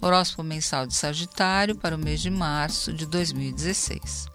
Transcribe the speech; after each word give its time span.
Horóscopo 0.00 0.44
mensal 0.44 0.86
de 0.86 0.94
Sagitário 0.94 1.74
para 1.74 1.96
o 1.96 1.98
mês 1.98 2.20
de 2.20 2.30
março 2.30 2.92
de 2.92 3.04
2016. 3.04 4.26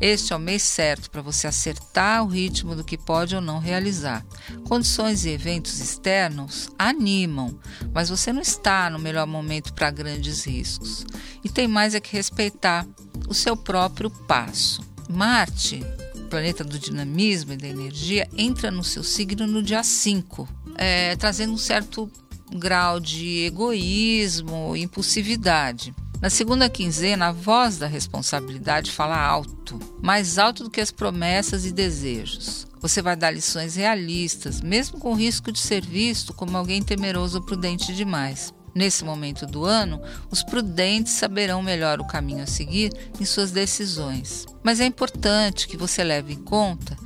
Este 0.00 0.32
é 0.32 0.36
o 0.36 0.38
mês 0.38 0.62
certo 0.62 1.10
para 1.10 1.20
você 1.20 1.46
acertar 1.46 2.22
o 2.22 2.28
ritmo 2.28 2.76
do 2.76 2.84
que 2.84 2.96
pode 2.96 3.34
ou 3.34 3.42
não 3.42 3.58
realizar. 3.58 4.24
Condições 4.68 5.24
e 5.24 5.30
eventos 5.30 5.80
externos 5.80 6.70
animam, 6.78 7.58
mas 7.92 8.08
você 8.08 8.32
não 8.32 8.40
está 8.40 8.88
no 8.88 8.98
melhor 8.98 9.26
momento 9.26 9.74
para 9.74 9.90
grandes 9.90 10.44
riscos. 10.44 11.04
E 11.42 11.48
tem 11.48 11.66
mais 11.66 11.94
é 11.94 12.00
que 12.00 12.12
respeitar 12.12 12.86
o 13.28 13.34
seu 13.34 13.56
próprio 13.56 14.10
passo. 14.10 14.80
Marte, 15.08 15.84
planeta 16.30 16.62
do 16.62 16.78
dinamismo 16.78 17.52
e 17.52 17.56
da 17.56 17.66
energia, 17.66 18.28
entra 18.38 18.70
no 18.70 18.84
seu 18.84 19.02
signo 19.02 19.46
no 19.46 19.60
dia 19.60 19.82
5, 19.82 20.48
é, 20.76 21.16
trazendo 21.16 21.52
um 21.52 21.58
certo 21.58 22.10
grau 22.52 23.00
de 23.00 23.44
egoísmo, 23.46 24.76
impulsividade. 24.76 25.94
Na 26.20 26.28
segunda 26.28 26.68
quinzena, 26.68 27.28
a 27.28 27.32
voz 27.32 27.78
da 27.78 27.86
responsabilidade 27.86 28.90
fala 28.90 29.18
alto, 29.18 29.78
mais 30.02 30.38
alto 30.38 30.64
do 30.64 30.70
que 30.70 30.80
as 30.80 30.90
promessas 30.90 31.64
e 31.64 31.72
desejos. 31.72 32.66
Você 32.80 33.00
vai 33.00 33.16
dar 33.16 33.30
lições 33.30 33.74
realistas, 33.74 34.60
mesmo 34.60 34.98
com 34.98 35.12
o 35.12 35.16
risco 35.16 35.50
de 35.50 35.58
ser 35.58 35.84
visto 35.84 36.34
como 36.34 36.56
alguém 36.56 36.82
temeroso 36.82 37.38
ou 37.38 37.44
prudente 37.44 37.94
demais. 37.94 38.52
Nesse 38.74 39.04
momento 39.04 39.46
do 39.46 39.64
ano, 39.64 40.00
os 40.30 40.42
prudentes 40.42 41.14
saberão 41.14 41.62
melhor 41.62 42.00
o 42.00 42.06
caminho 42.06 42.42
a 42.42 42.46
seguir 42.46 42.92
em 43.18 43.24
suas 43.24 43.50
decisões. 43.50 44.46
Mas 44.62 44.78
é 44.78 44.84
importante 44.84 45.66
que 45.66 45.76
você 45.76 46.04
leve 46.04 46.34
em 46.34 46.38
conta 46.38 46.96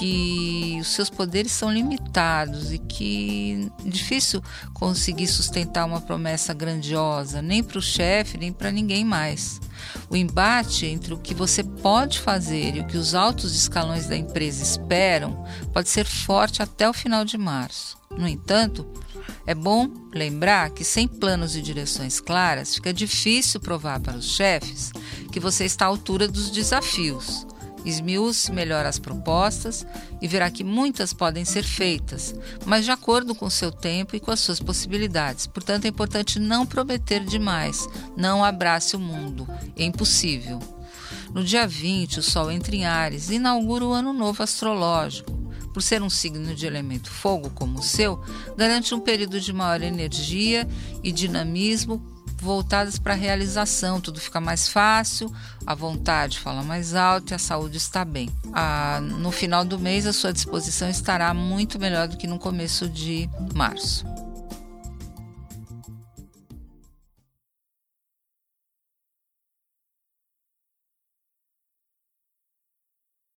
que 0.00 0.78
os 0.80 0.88
seus 0.88 1.10
poderes 1.10 1.52
são 1.52 1.70
limitados 1.70 2.72
e 2.72 2.78
que 2.78 3.70
é 3.84 3.88
difícil 3.90 4.42
conseguir 4.72 5.26
sustentar 5.26 5.84
uma 5.84 6.00
promessa 6.00 6.54
grandiosa, 6.54 7.42
nem 7.42 7.62
para 7.62 7.78
o 7.78 7.82
chefe, 7.82 8.38
nem 8.38 8.50
para 8.50 8.72
ninguém 8.72 9.04
mais. 9.04 9.60
O 10.08 10.16
embate 10.16 10.86
entre 10.86 11.12
o 11.12 11.18
que 11.18 11.34
você 11.34 11.62
pode 11.62 12.18
fazer 12.18 12.76
e 12.76 12.80
o 12.80 12.86
que 12.86 12.96
os 12.96 13.14
altos 13.14 13.54
escalões 13.54 14.06
da 14.06 14.16
empresa 14.16 14.62
esperam 14.62 15.44
pode 15.70 15.90
ser 15.90 16.06
forte 16.06 16.62
até 16.62 16.88
o 16.88 16.94
final 16.94 17.22
de 17.22 17.36
março. 17.36 17.98
No 18.10 18.26
entanto, 18.26 18.90
é 19.46 19.54
bom 19.54 19.86
lembrar 20.14 20.70
que 20.70 20.82
sem 20.82 21.06
planos 21.06 21.54
e 21.54 21.60
direções 21.60 22.20
claras 22.20 22.74
fica 22.74 22.90
difícil 22.90 23.60
provar 23.60 24.00
para 24.00 24.16
os 24.16 24.34
chefes 24.34 24.92
que 25.30 25.38
você 25.38 25.66
está 25.66 25.84
à 25.84 25.88
altura 25.88 26.26
dos 26.26 26.50
desafios. 26.50 27.46
Esmiúce 27.84 28.52
melhor 28.52 28.84
as 28.84 28.98
propostas 28.98 29.86
e 30.20 30.28
verá 30.28 30.50
que 30.50 30.62
muitas 30.62 31.12
podem 31.12 31.44
ser 31.44 31.62
feitas, 31.62 32.34
mas 32.66 32.84
de 32.84 32.90
acordo 32.90 33.34
com 33.34 33.46
o 33.46 33.50
seu 33.50 33.72
tempo 33.72 34.14
e 34.14 34.20
com 34.20 34.30
as 34.30 34.40
suas 34.40 34.60
possibilidades. 34.60 35.46
Portanto, 35.46 35.86
é 35.86 35.88
importante 35.88 36.38
não 36.38 36.66
prometer 36.66 37.24
demais, 37.24 37.88
não 38.16 38.44
abrace 38.44 38.96
o 38.96 39.00
mundo, 39.00 39.48
é 39.76 39.84
impossível. 39.84 40.60
No 41.32 41.44
dia 41.44 41.66
20, 41.66 42.18
o 42.18 42.22
Sol 42.22 42.50
entra 42.50 42.74
em 42.74 42.84
Ares 42.84 43.30
e 43.30 43.34
inaugura 43.34 43.84
o 43.84 43.92
ano 43.92 44.12
novo 44.12 44.42
astrológico. 44.42 45.38
Por 45.72 45.80
ser 45.80 46.02
um 46.02 46.10
signo 46.10 46.52
de 46.52 46.66
elemento 46.66 47.08
fogo 47.08 47.48
como 47.50 47.78
o 47.78 47.82
seu, 47.82 48.20
garante 48.56 48.92
um 48.92 48.98
período 48.98 49.40
de 49.40 49.52
maior 49.52 49.80
energia 49.82 50.68
e 51.02 51.12
dinamismo 51.12 52.02
voltadas 52.40 52.98
para 52.98 53.12
a 53.12 53.16
realização, 53.16 54.00
tudo 54.00 54.20
fica 54.20 54.40
mais 54.40 54.68
fácil, 54.68 55.32
a 55.66 55.74
vontade 55.74 56.38
fala 56.38 56.62
mais 56.62 56.94
alto 56.94 57.32
e 57.32 57.34
a 57.34 57.38
saúde 57.38 57.76
está 57.76 58.04
bem. 58.04 58.30
Ah, 58.52 59.00
no 59.00 59.30
final 59.30 59.64
do 59.64 59.78
mês, 59.78 60.06
a 60.06 60.12
sua 60.12 60.32
disposição 60.32 60.88
estará 60.88 61.32
muito 61.34 61.78
melhor 61.78 62.08
do 62.08 62.16
que 62.16 62.26
no 62.26 62.38
começo 62.38 62.88
de 62.88 63.28
março. 63.54 64.04